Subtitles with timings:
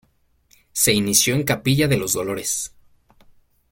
[0.73, 2.73] Se inició en Capilla de los Dolores.